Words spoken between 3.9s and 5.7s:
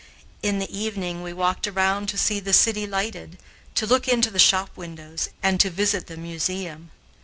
into the shop windows, and to